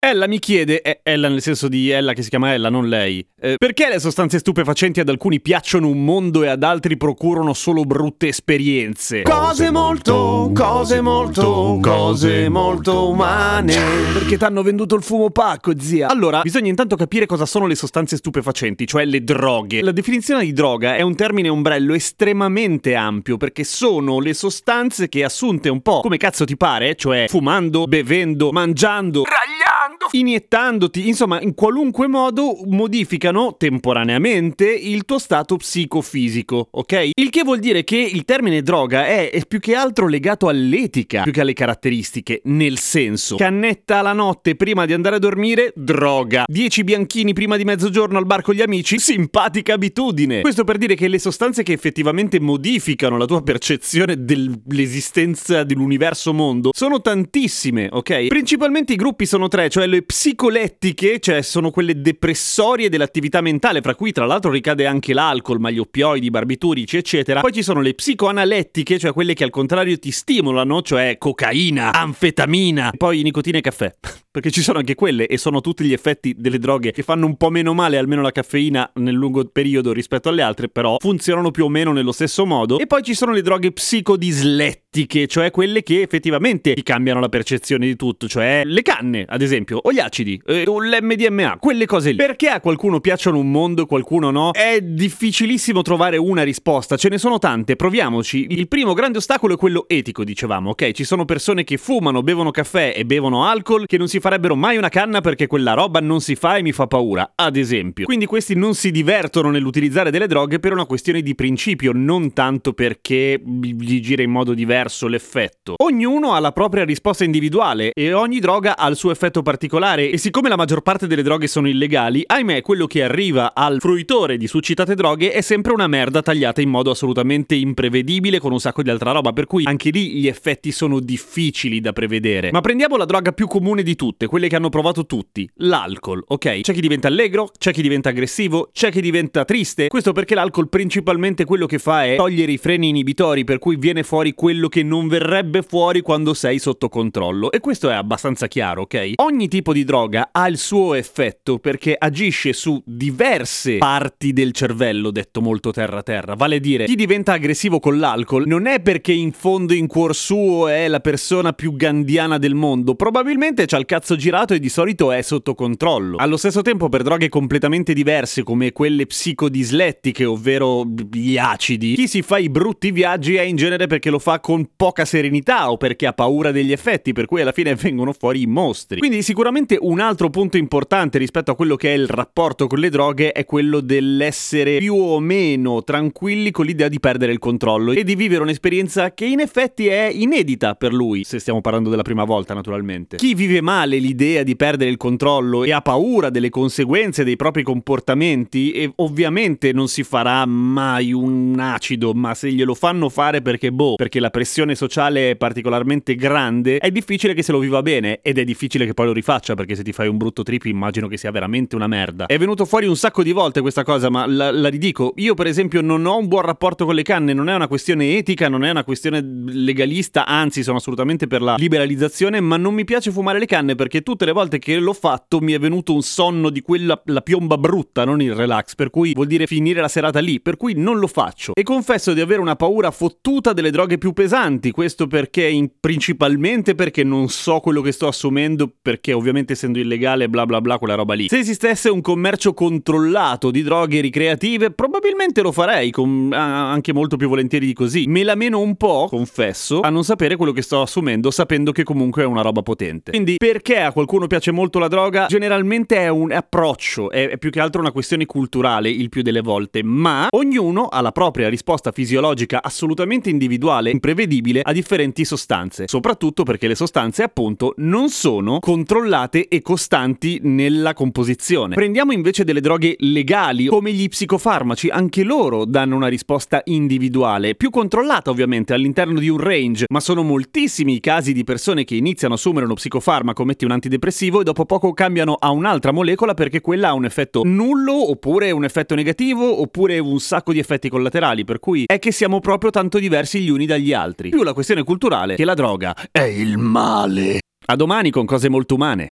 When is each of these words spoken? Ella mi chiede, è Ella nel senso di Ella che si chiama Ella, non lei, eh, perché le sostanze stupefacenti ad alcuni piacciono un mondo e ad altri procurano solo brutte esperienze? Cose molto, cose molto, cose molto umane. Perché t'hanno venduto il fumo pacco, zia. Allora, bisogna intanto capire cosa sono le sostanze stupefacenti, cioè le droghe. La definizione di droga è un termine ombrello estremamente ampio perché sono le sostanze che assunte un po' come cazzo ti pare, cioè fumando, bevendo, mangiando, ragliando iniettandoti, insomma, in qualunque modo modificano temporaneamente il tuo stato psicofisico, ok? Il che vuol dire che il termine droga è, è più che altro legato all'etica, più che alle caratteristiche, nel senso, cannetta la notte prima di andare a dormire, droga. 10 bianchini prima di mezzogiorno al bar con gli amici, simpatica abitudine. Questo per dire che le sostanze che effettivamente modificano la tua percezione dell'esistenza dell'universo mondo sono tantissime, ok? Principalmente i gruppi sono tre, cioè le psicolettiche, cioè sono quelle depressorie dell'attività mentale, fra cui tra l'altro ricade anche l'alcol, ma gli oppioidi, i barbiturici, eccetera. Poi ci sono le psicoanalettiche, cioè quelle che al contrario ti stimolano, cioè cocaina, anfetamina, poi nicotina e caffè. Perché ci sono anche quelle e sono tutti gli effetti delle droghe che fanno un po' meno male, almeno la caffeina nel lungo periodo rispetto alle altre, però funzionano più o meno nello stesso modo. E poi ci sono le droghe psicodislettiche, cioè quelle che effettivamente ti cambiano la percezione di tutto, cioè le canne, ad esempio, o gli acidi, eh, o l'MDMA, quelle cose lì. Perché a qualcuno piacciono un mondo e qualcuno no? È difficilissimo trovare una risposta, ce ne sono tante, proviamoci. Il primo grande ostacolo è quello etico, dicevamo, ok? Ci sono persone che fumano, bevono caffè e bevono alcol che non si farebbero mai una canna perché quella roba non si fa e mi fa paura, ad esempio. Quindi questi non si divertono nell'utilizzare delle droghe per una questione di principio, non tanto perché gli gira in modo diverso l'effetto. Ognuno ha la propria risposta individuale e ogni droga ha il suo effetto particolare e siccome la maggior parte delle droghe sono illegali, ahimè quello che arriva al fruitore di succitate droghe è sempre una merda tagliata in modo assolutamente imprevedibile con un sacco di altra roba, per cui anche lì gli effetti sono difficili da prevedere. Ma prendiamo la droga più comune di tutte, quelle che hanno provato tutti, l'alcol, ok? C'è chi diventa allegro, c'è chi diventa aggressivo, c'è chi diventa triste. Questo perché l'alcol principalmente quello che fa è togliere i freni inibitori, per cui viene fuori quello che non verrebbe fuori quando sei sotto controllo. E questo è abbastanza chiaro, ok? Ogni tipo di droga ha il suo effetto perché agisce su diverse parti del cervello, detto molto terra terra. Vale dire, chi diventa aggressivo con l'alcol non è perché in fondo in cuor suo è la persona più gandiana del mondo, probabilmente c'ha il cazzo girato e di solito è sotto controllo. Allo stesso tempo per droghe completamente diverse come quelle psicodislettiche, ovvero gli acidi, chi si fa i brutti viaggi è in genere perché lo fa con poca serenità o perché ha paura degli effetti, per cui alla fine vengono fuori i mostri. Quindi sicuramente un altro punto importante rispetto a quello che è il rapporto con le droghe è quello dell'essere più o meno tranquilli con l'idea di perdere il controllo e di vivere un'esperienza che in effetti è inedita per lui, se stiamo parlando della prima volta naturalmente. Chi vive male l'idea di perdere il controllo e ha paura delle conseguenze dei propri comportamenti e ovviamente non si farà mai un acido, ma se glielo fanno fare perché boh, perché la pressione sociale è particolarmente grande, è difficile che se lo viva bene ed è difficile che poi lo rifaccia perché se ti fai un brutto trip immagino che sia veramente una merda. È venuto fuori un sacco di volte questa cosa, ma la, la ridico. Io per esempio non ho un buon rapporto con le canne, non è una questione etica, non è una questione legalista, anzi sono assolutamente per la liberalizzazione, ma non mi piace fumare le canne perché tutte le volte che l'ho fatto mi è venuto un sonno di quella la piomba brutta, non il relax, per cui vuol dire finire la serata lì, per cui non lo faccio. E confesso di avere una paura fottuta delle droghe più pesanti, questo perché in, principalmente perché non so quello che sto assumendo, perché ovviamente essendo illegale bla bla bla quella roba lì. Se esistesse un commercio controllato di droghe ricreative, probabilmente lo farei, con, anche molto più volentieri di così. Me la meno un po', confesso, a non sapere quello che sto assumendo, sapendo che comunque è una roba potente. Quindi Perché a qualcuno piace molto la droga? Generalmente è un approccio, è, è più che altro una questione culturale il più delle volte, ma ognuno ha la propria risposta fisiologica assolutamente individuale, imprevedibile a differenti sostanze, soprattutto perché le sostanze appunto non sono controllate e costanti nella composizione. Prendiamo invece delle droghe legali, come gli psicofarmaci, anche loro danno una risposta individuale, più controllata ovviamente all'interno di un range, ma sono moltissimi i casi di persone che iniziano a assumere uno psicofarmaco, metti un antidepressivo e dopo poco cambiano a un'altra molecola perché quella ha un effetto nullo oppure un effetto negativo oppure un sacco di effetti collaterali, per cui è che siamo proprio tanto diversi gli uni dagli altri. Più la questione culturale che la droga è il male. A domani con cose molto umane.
Ella 0.00 0.28
mi 0.28 0.38
chiede, 0.38 0.80
è 0.80 1.00
Ella 1.02 1.28
nel 1.28 1.42
senso 1.42 1.66
di 1.66 1.90
Ella 1.90 2.12
che 2.12 2.22
si 2.22 2.28
chiama 2.28 2.54
Ella, 2.54 2.70
non 2.70 2.88
lei, 2.88 3.18
eh, 3.40 3.56
perché 3.58 3.88
le 3.88 3.98
sostanze 3.98 4.38
stupefacenti 4.38 5.00
ad 5.00 5.08
alcuni 5.08 5.40
piacciono 5.40 5.88
un 5.88 6.04
mondo 6.04 6.44
e 6.44 6.46
ad 6.46 6.62
altri 6.62 6.96
procurano 6.96 7.52
solo 7.52 7.82
brutte 7.82 8.28
esperienze? 8.28 9.22
Cose 9.22 9.72
molto, 9.72 10.52
cose 10.54 11.00
molto, 11.00 11.80
cose 11.82 12.48
molto 12.48 13.08
umane. 13.08 13.74
Perché 14.12 14.38
t'hanno 14.38 14.62
venduto 14.62 14.94
il 14.94 15.02
fumo 15.02 15.30
pacco, 15.30 15.72
zia. 15.76 16.06
Allora, 16.06 16.42
bisogna 16.42 16.68
intanto 16.68 16.94
capire 16.94 17.26
cosa 17.26 17.44
sono 17.44 17.66
le 17.66 17.74
sostanze 17.74 18.18
stupefacenti, 18.18 18.86
cioè 18.86 19.04
le 19.04 19.24
droghe. 19.24 19.82
La 19.82 19.90
definizione 19.90 20.44
di 20.44 20.52
droga 20.52 20.94
è 20.94 21.00
un 21.00 21.16
termine 21.16 21.48
ombrello 21.48 21.92
estremamente 21.94 22.94
ampio 22.94 23.36
perché 23.36 23.64
sono 23.64 24.20
le 24.20 24.34
sostanze 24.34 25.08
che 25.08 25.24
assunte 25.24 25.68
un 25.68 25.80
po' 25.80 26.02
come 26.02 26.18
cazzo 26.18 26.44
ti 26.44 26.56
pare, 26.56 26.94
cioè 26.94 27.24
fumando, 27.28 27.86
bevendo, 27.86 28.52
mangiando, 28.52 29.24
ragliando 29.24 29.87
iniettandoti, 30.10 31.06
insomma, 31.06 31.40
in 31.40 31.54
qualunque 31.54 32.06
modo 32.06 32.58
modificano 32.66 33.56
temporaneamente 33.56 34.68
il 34.70 35.04
tuo 35.04 35.18
stato 35.18 35.56
psicofisico, 35.56 36.68
ok? 36.70 37.10
Il 37.14 37.30
che 37.30 37.42
vuol 37.42 37.58
dire 37.58 37.84
che 37.84 37.96
il 37.96 38.24
termine 38.24 38.62
droga 38.62 39.06
è, 39.06 39.30
è 39.30 39.46
più 39.46 39.60
che 39.60 39.74
altro 39.74 40.06
legato 40.06 40.48
all'etica, 40.48 41.22
più 41.22 41.32
che 41.32 41.40
alle 41.40 41.52
caratteristiche, 41.52 42.40
nel 42.44 42.78
senso, 42.78 43.36
cannetta 43.36 44.02
la 44.02 44.12
notte 44.12 44.56
prima 44.56 44.86
di 44.86 44.92
andare 44.92 45.16
a 45.16 45.18
dormire, 45.18 45.72
droga. 45.74 46.44
10 46.46 46.84
bianchini 46.84 47.32
prima 47.32 47.56
di 47.56 47.64
mezzogiorno 47.64 48.18
al 48.18 48.26
bar 48.26 48.42
con 48.42 48.54
gli 48.54 48.62
amici, 48.62 48.98
simpatica 48.98 49.74
abitudine. 49.74 50.40
Questo 50.40 50.64
per 50.64 50.78
dire 50.78 50.94
che 50.94 51.08
le 51.08 51.18
sostanze 51.18 51.62
che 51.62 51.72
effettivamente 51.72 52.40
modificano 52.40 53.16
la 53.16 53.26
tua 53.26 53.42
percezione 53.42 54.24
dell'esistenza 54.24 55.64
dell'universo 55.64 56.32
mondo 56.32 56.70
sono 56.72 57.00
tantissime, 57.00 57.88
ok? 57.90 58.26
Principalmente 58.28 58.92
i 58.92 58.96
gruppi 58.96 59.26
sono 59.26 59.48
tre, 59.48 59.68
cioè 59.68 59.86
le 59.88 60.02
psicolettiche, 60.02 61.18
cioè 61.18 61.42
sono 61.42 61.70
quelle 61.70 62.00
depressorie 62.00 62.88
dell'attività 62.88 63.40
mentale, 63.40 63.80
fra 63.80 63.94
cui 63.94 64.12
tra 64.12 64.26
l'altro 64.26 64.50
ricade 64.50 64.86
anche 64.86 65.12
l'alcol, 65.12 65.58
ma 65.58 65.70
gli 65.70 65.78
oppioidi, 65.78 66.26
i 66.26 66.30
barbiturici, 66.30 66.96
eccetera. 66.96 67.40
Poi 67.40 67.52
ci 67.52 67.62
sono 67.62 67.80
le 67.80 67.94
psicoanalettiche, 67.94 68.98
cioè 68.98 69.12
quelle 69.12 69.34
che 69.34 69.44
al 69.44 69.50
contrario 69.50 69.98
ti 69.98 70.10
stimolano, 70.10 70.82
cioè 70.82 71.16
cocaina, 71.18 71.92
anfetamina, 71.92 72.92
poi 72.96 73.22
nicotina 73.22 73.58
e 73.58 73.62
caffè. 73.62 73.94
Perché 74.30 74.50
ci 74.52 74.62
sono 74.62 74.78
anche 74.78 74.94
quelle 74.94 75.26
e 75.26 75.36
sono 75.36 75.60
tutti 75.60 75.82
gli 75.84 75.92
effetti 75.92 76.34
delle 76.36 76.58
droghe 76.58 76.92
che 76.92 77.02
fanno 77.02 77.26
un 77.26 77.36
po' 77.36 77.50
meno 77.50 77.74
male, 77.74 77.98
almeno 77.98 78.22
la 78.22 78.30
caffeina 78.30 78.88
nel 78.96 79.14
lungo 79.14 79.44
periodo 79.46 79.92
rispetto 79.92 80.28
alle 80.28 80.42
altre, 80.42 80.68
però 80.68 80.96
funzionano 81.00 81.50
più 81.50 81.64
o 81.64 81.68
meno 81.68 81.92
nello 81.92 82.12
stesso 82.12 82.46
modo. 82.46 82.78
E 82.78 82.86
poi 82.86 83.02
ci 83.02 83.14
sono 83.14 83.32
le 83.32 83.42
droghe 83.42 83.72
psicodislettiche, 83.72 84.87
cioè 85.06 85.50
quelle 85.50 85.82
che 85.82 86.02
effettivamente 86.02 86.74
ti 86.74 86.82
cambiano 86.82 87.20
la 87.20 87.28
percezione 87.28 87.86
di 87.86 87.96
tutto, 87.96 88.28
cioè 88.28 88.62
le 88.64 88.82
canne, 88.82 89.24
ad 89.28 89.42
esempio, 89.42 89.78
o 89.82 89.92
gli 89.92 89.98
acidi, 89.98 90.40
eh, 90.46 90.64
o 90.66 90.80
l'MDMA, 90.80 91.58
quelle 91.58 91.86
cose 91.86 92.10
lì. 92.10 92.16
Perché 92.16 92.48
a 92.48 92.60
qualcuno 92.60 93.00
piacciono 93.00 93.38
un 93.38 93.50
mondo 93.50 93.82
e 93.82 93.86
qualcuno 93.86 94.30
no? 94.30 94.52
È 94.52 94.80
difficilissimo 94.80 95.82
trovare 95.82 96.16
una 96.16 96.42
risposta, 96.42 96.96
ce 96.96 97.08
ne 97.08 97.18
sono 97.18 97.38
tante, 97.38 97.76
proviamoci. 97.76 98.46
Il 98.50 98.68
primo 98.68 98.92
grande 98.92 99.18
ostacolo 99.18 99.54
è 99.54 99.56
quello 99.56 99.84
etico, 99.88 100.24
dicevamo, 100.24 100.70
ok? 100.70 100.90
Ci 100.92 101.04
sono 101.04 101.24
persone 101.24 101.64
che 101.64 101.76
fumano, 101.76 102.22
bevono 102.22 102.50
caffè 102.50 102.92
e 102.96 103.04
bevono 103.04 103.44
alcol 103.44 103.86
che 103.86 103.98
non 103.98 104.08
si 104.08 104.20
farebbero 104.20 104.56
mai 104.56 104.76
una 104.76 104.88
canna 104.88 105.20
perché 105.20 105.46
quella 105.46 105.74
roba 105.74 106.00
non 106.00 106.20
si 106.20 106.34
fa 106.34 106.56
e 106.56 106.62
mi 106.62 106.72
fa 106.72 106.86
paura, 106.86 107.32
ad 107.34 107.56
esempio. 107.56 108.04
Quindi 108.04 108.26
questi 108.26 108.54
non 108.54 108.74
si 108.74 108.90
divertono 108.90 109.50
nell'utilizzare 109.50 110.10
delle 110.10 110.26
droghe 110.26 110.58
per 110.58 110.72
una 110.72 110.86
questione 110.86 111.22
di 111.22 111.34
principio, 111.34 111.92
non 111.94 112.32
tanto 112.32 112.72
perché 112.72 113.40
gli 113.44 114.00
gira 114.00 114.22
in 114.22 114.30
modo 114.30 114.54
diverso 114.54 114.87
l'effetto. 115.06 115.74
Ognuno 115.78 116.32
ha 116.32 116.38
la 116.38 116.52
propria 116.52 116.84
risposta 116.84 117.24
individuale 117.24 117.92
e 117.92 118.12
ogni 118.12 118.38
droga 118.38 118.76
ha 118.76 118.88
il 118.88 118.96
suo 118.96 119.10
effetto 119.10 119.42
particolare 119.42 120.10
e 120.10 120.18
siccome 120.18 120.48
la 120.48 120.56
maggior 120.56 120.82
parte 120.82 121.06
delle 121.06 121.22
droghe 121.22 121.46
sono 121.46 121.68
illegali, 121.68 122.22
ahimè 122.26 122.62
quello 122.62 122.86
che 122.86 123.02
arriva 123.02 123.54
al 123.54 123.78
fruitore 123.80 124.36
di 124.36 124.46
succitate 124.46 124.94
droghe 124.94 125.32
è 125.32 125.40
sempre 125.40 125.72
una 125.72 125.86
merda 125.86 126.22
tagliata 126.22 126.60
in 126.60 126.70
modo 126.70 126.90
assolutamente 126.90 127.54
imprevedibile 127.54 128.38
con 128.38 128.52
un 128.52 128.60
sacco 128.60 128.82
di 128.82 128.90
altra 128.90 129.12
roba, 129.12 129.32
per 129.32 129.46
cui 129.46 129.64
anche 129.66 129.90
lì 129.90 130.12
gli 130.12 130.26
effetti 130.26 130.72
sono 130.72 131.00
difficili 131.00 131.80
da 131.80 131.92
prevedere. 131.92 132.50
Ma 132.50 132.60
prendiamo 132.60 132.96
la 132.96 133.04
droga 133.04 133.32
più 133.32 133.46
comune 133.46 133.82
di 133.82 133.96
tutte, 133.96 134.26
quelle 134.26 134.48
che 134.48 134.56
hanno 134.56 134.68
provato 134.68 135.06
tutti, 135.06 135.48
l'alcol, 135.56 136.22
ok? 136.26 136.60
C'è 136.60 136.72
chi 136.72 136.80
diventa 136.80 137.08
allegro, 137.08 137.50
c'è 137.58 137.72
chi 137.72 137.82
diventa 137.82 138.10
aggressivo, 138.10 138.70
c'è 138.72 138.90
chi 138.90 139.00
diventa 139.00 139.44
triste. 139.44 139.88
Questo 139.88 140.12
perché 140.12 140.34
l'alcol 140.34 140.68
principalmente 140.68 141.44
quello 141.44 141.66
che 141.66 141.78
fa 141.78 142.04
è 142.04 142.16
togliere 142.16 142.52
i 142.52 142.58
freni 142.58 142.88
inibitori, 142.88 143.44
per 143.44 143.58
cui 143.58 143.76
viene 143.76 144.02
fuori 144.02 144.34
quello 144.34 144.67
che 144.68 144.82
non 144.82 145.08
verrebbe 145.08 145.62
fuori 145.62 146.00
quando 146.00 146.34
sei 146.34 146.58
sotto 146.58 146.88
controllo. 146.88 147.50
E 147.50 147.60
questo 147.60 147.90
è 147.90 147.94
abbastanza 147.94 148.46
chiaro, 148.48 148.82
ok? 148.82 149.12
Ogni 149.16 149.48
tipo 149.48 149.72
di 149.72 149.84
droga 149.84 150.28
ha 150.32 150.46
il 150.48 150.58
suo 150.58 150.94
effetto 150.94 151.58
perché 151.58 151.96
agisce 151.98 152.52
su 152.52 152.80
diverse 152.84 153.78
parti 153.78 154.32
del 154.32 154.52
cervello, 154.52 155.10
detto 155.10 155.40
molto 155.40 155.70
terra 155.70 156.02
terra. 156.02 156.34
Vale 156.34 156.60
dire, 156.60 156.86
chi 156.86 156.94
diventa 156.94 157.32
aggressivo 157.32 157.80
con 157.80 157.98
l'alcol 157.98 158.46
non 158.46 158.66
è 158.66 158.80
perché 158.80 159.12
in 159.12 159.32
fondo 159.32 159.74
in 159.74 159.86
cuor 159.86 160.14
suo 160.14 160.68
è 160.68 160.88
la 160.88 161.00
persona 161.00 161.52
più 161.52 161.74
gandiana 161.74 162.38
del 162.38 162.54
mondo, 162.54 162.94
probabilmente 162.94 163.66
c'ha 163.66 163.78
il 163.78 163.86
cazzo 163.86 164.16
girato 164.16 164.54
e 164.54 164.58
di 164.58 164.68
solito 164.68 165.12
è 165.12 165.22
sotto 165.22 165.54
controllo. 165.54 166.16
Allo 166.16 166.36
stesso 166.36 166.62
tempo 166.62 166.88
per 166.88 167.02
droghe 167.02 167.28
completamente 167.28 167.92
diverse 167.92 168.42
come 168.42 168.72
quelle 168.72 169.06
psicodislettiche, 169.06 170.24
ovvero 170.24 170.84
gli 171.10 171.36
acidi, 171.36 171.94
chi 171.94 172.08
si 172.08 172.22
fa 172.22 172.38
i 172.38 172.48
brutti 172.48 172.90
viaggi 172.90 173.36
è 173.36 173.42
in 173.42 173.56
genere 173.56 173.86
perché 173.86 174.10
lo 174.10 174.18
fa 174.18 174.40
con 174.40 174.57
poca 174.74 175.04
serenità 175.04 175.70
o 175.70 175.76
perché 175.76 176.06
ha 176.06 176.12
paura 176.12 176.50
degli 176.50 176.72
effetti, 176.72 177.12
per 177.12 177.26
cui 177.26 177.40
alla 177.40 177.52
fine 177.52 177.74
vengono 177.76 178.12
fuori 178.12 178.42
i 178.42 178.46
mostri. 178.46 178.98
Quindi 178.98 179.22
sicuramente 179.22 179.78
un 179.80 180.00
altro 180.00 180.30
punto 180.30 180.56
importante 180.56 181.18
rispetto 181.18 181.50
a 181.50 181.54
quello 181.54 181.76
che 181.76 181.90
è 181.90 181.96
il 181.96 182.08
rapporto 182.08 182.66
con 182.66 182.78
le 182.78 182.90
droghe 182.90 183.32
è 183.32 183.44
quello 183.44 183.80
dell'essere 183.80 184.78
più 184.78 184.94
o 184.94 185.20
meno 185.20 185.82
tranquilli 185.82 186.50
con 186.50 186.66
l'idea 186.66 186.88
di 186.88 187.00
perdere 187.00 187.32
il 187.32 187.38
controllo 187.38 187.92
e 187.92 188.04
di 188.04 188.14
vivere 188.14 188.42
un'esperienza 188.42 189.12
che 189.14 189.24
in 189.24 189.40
effetti 189.40 189.86
è 189.86 190.10
inedita 190.12 190.74
per 190.74 190.92
lui, 190.92 191.24
se 191.24 191.38
stiamo 191.38 191.60
parlando 191.60 191.90
della 191.90 192.02
prima 192.02 192.24
volta 192.24 192.54
naturalmente. 192.54 193.16
Chi 193.16 193.34
vive 193.34 193.60
male 193.60 193.98
l'idea 193.98 194.42
di 194.42 194.56
perdere 194.56 194.90
il 194.90 194.96
controllo 194.96 195.64
e 195.64 195.72
ha 195.72 195.80
paura 195.80 196.30
delle 196.30 196.50
conseguenze 196.50 197.24
dei 197.24 197.36
propri 197.36 197.62
comportamenti 197.62 198.72
e 198.72 198.92
ovviamente 198.96 199.72
non 199.72 199.88
si 199.88 200.02
farà 200.02 200.44
mai 200.46 201.12
un 201.12 201.56
acido, 201.58 202.12
ma 202.12 202.34
se 202.34 202.50
glielo 202.52 202.74
fanno 202.74 203.08
fare 203.08 203.42
perché 203.42 203.70
boh, 203.70 203.94
perché 203.94 204.20
la 204.20 204.30
pressione 204.30 204.47
sociale 204.74 205.30
è 205.30 205.36
particolarmente 205.36 206.14
grande, 206.14 206.78
è 206.78 206.90
difficile 206.90 207.34
che 207.34 207.42
se 207.42 207.52
lo 207.52 207.58
viva 207.58 207.82
bene 207.82 208.20
ed 208.22 208.38
è 208.38 208.44
difficile 208.44 208.86
che 208.86 208.94
poi 208.94 209.06
lo 209.06 209.12
rifaccia 209.12 209.54
perché 209.54 209.74
se 209.74 209.82
ti 209.82 209.92
fai 209.92 210.08
un 210.08 210.16
brutto 210.16 210.42
trip 210.42 210.64
immagino 210.64 211.08
che 211.08 211.16
sia 211.16 211.30
veramente 211.30 211.76
una 211.76 211.86
merda. 211.86 212.26
È 212.26 212.38
venuto 212.38 212.64
fuori 212.64 212.86
un 212.86 212.96
sacco 212.96 213.22
di 213.22 213.32
volte 213.32 213.60
questa 213.60 213.84
cosa, 213.84 214.10
ma 214.10 214.26
la, 214.26 214.50
la 214.50 214.68
ridico. 214.68 215.12
Io 215.16 215.34
per 215.34 215.46
esempio 215.46 215.80
non 215.80 216.04
ho 216.06 216.16
un 216.16 216.28
buon 216.28 216.42
rapporto 216.42 216.84
con 216.84 216.94
le 216.94 217.02
canne, 217.02 217.32
non 217.32 217.48
è 217.48 217.54
una 217.54 217.68
questione 217.68 218.16
etica, 218.16 218.48
non 218.48 218.64
è 218.64 218.70
una 218.70 218.84
questione 218.84 219.20
legalista, 219.22 220.26
anzi 220.26 220.62
sono 220.62 220.78
assolutamente 220.78 221.26
per 221.26 221.42
la 221.42 221.56
liberalizzazione, 221.56 222.40
ma 222.40 222.56
non 222.56 222.74
mi 222.74 222.84
piace 222.84 223.10
fumare 223.10 223.38
le 223.38 223.46
canne 223.46 223.74
perché 223.74 224.02
tutte 224.02 224.24
le 224.24 224.32
volte 224.32 224.58
che 224.58 224.78
l'ho 224.78 224.92
fatto 224.92 225.40
mi 225.40 225.52
è 225.52 225.58
venuto 225.58 225.92
un 225.94 226.02
sonno 226.02 226.50
di 226.50 226.62
quella 226.62 227.00
la 227.04 227.20
piomba 227.20 227.56
brutta, 227.58 228.04
non 228.04 228.20
il 228.20 228.34
relax, 228.34 228.74
per 228.74 228.90
cui 228.90 229.12
vuol 229.14 229.26
dire 229.26 229.46
finire 229.46 229.80
la 229.80 229.88
serata 229.88 230.20
lì, 230.20 230.40
per 230.40 230.56
cui 230.56 230.74
non 230.74 230.98
lo 230.98 231.06
faccio. 231.06 231.52
E 231.54 231.62
confesso 231.62 232.12
di 232.12 232.20
avere 232.20 232.40
una 232.40 232.56
paura 232.56 232.90
fottuta 232.90 233.52
delle 233.52 233.70
droghe 233.70 233.98
più 233.98 234.12
pesanti, 234.12 234.37
questo 234.70 235.08
perché 235.08 235.48
in, 235.48 235.68
principalmente 235.80 236.76
perché 236.76 237.02
non 237.02 237.28
so 237.28 237.58
quello 237.58 237.80
che 237.80 237.90
sto 237.90 238.06
assumendo, 238.06 238.72
perché 238.80 239.12
ovviamente 239.12 239.54
essendo 239.54 239.80
illegale 239.80 240.28
bla 240.28 240.46
bla 240.46 240.60
bla 240.60 240.78
quella 240.78 240.94
roba 240.94 241.14
lì. 241.14 241.28
Se 241.28 241.38
esistesse 241.38 241.88
un 241.88 242.00
commercio 242.00 242.54
controllato 242.54 243.50
di 243.50 243.64
droghe 243.64 244.00
ricreative, 244.00 244.70
probabilmente 244.70 245.42
lo 245.42 245.50
farei, 245.50 245.90
con, 245.90 246.32
anche 246.32 246.92
molto 246.92 247.16
più 247.16 247.28
volentieri 247.28 247.66
di 247.66 247.72
così. 247.72 248.04
Me 248.06 248.22
la 248.22 248.36
meno 248.36 248.60
un 248.60 248.76
po', 248.76 249.08
confesso, 249.08 249.80
a 249.80 249.90
non 249.90 250.04
sapere 250.04 250.36
quello 250.36 250.52
che 250.52 250.62
sto 250.62 250.82
assumendo, 250.82 251.32
sapendo 251.32 251.72
che 251.72 251.82
comunque 251.82 252.22
è 252.22 252.26
una 252.26 252.42
roba 252.42 252.62
potente. 252.62 253.10
Quindi 253.10 253.34
Perché 253.38 253.80
a 253.80 253.92
qualcuno 253.92 254.28
piace 254.28 254.52
molto 254.52 254.78
la 254.78 254.88
droga? 254.88 255.26
Generalmente 255.26 255.96
è 255.96 256.08
un 256.08 256.30
approccio, 256.30 257.10
è, 257.10 257.30
è 257.30 257.38
più 257.38 257.50
che 257.50 257.58
altro 257.58 257.80
una 257.80 257.90
questione 257.90 258.24
culturale 258.24 258.88
il 258.88 259.08
più 259.08 259.22
delle 259.22 259.40
volte, 259.40 259.82
ma 259.82 260.28
ognuno 260.30 260.86
ha 260.86 261.00
la 261.00 261.10
propria 261.10 261.48
risposta 261.48 261.90
fisiologica 261.90 262.62
assolutamente 262.62 263.30
individuale, 263.30 263.90
imprevedibile 263.90 264.26
a 264.62 264.72
differenti 264.72 265.24
sostanze, 265.24 265.84
soprattutto 265.88 266.42
perché 266.42 266.68
le 266.68 266.74
sostanze 266.74 267.22
appunto 267.22 267.74
non 267.78 268.08
sono 268.10 268.58
controllate 268.60 269.48
e 269.48 269.62
costanti 269.62 270.38
nella 270.42 270.92
composizione. 270.92 271.74
Prendiamo 271.74 272.12
invece 272.12 272.44
delle 272.44 272.60
droghe 272.60 272.94
legali, 272.98 273.66
come 273.66 273.92
gli 273.92 274.08
psicofarmaci, 274.08 274.88
anche 274.88 275.24
loro 275.24 275.64
danno 275.64 275.96
una 275.96 276.08
risposta 276.08 276.60
individuale, 276.64 277.54
più 277.54 277.70
controllata 277.70 278.30
ovviamente 278.30 278.74
all'interno 278.74 279.18
di 279.18 279.28
un 279.28 279.38
range, 279.38 279.86
ma 279.88 280.00
sono 280.00 280.22
moltissimi 280.22 280.94
i 280.94 281.00
casi 281.00 281.32
di 281.32 281.44
persone 281.44 281.84
che 281.84 281.94
iniziano 281.94 282.34
a 282.34 282.36
assumere 282.36 282.66
uno 282.66 282.74
psicofarmaco, 282.74 283.44
metti 283.44 283.64
un 283.64 283.72
antidepressivo 283.72 284.40
e 284.40 284.44
dopo 284.44 284.64
poco 284.64 284.92
cambiano 284.92 285.34
a 285.38 285.50
un'altra 285.50 285.92
molecola 285.92 286.34
perché 286.34 286.60
quella 286.60 286.88
ha 286.88 286.94
un 286.94 287.04
effetto 287.04 287.42
nullo 287.44 288.10
oppure 288.10 288.50
un 288.50 288.64
effetto 288.64 288.94
negativo 288.94 289.60
oppure 289.60 289.98
un 289.98 290.20
sacco 290.20 290.52
di 290.52 290.58
effetti 290.58 290.88
collaterali, 290.88 291.44
per 291.44 291.58
cui 291.58 291.84
è 291.86 291.98
che 291.98 292.12
siamo 292.12 292.40
proprio 292.40 292.70
tanto 292.70 292.98
diversi 292.98 293.40
gli 293.40 293.48
uni 293.48 293.66
dagli 293.66 293.92
altri. 294.18 294.30
Più 294.30 294.42
la 294.42 294.52
questione 294.52 294.82
culturale 294.82 295.36
che 295.36 295.44
la 295.44 295.54
droga 295.54 295.94
è 296.10 296.22
il 296.22 296.58
male. 296.58 297.38
A 297.66 297.76
domani 297.76 298.10
con 298.10 298.26
cose 298.26 298.48
molto 298.48 298.74
umane. 298.74 299.08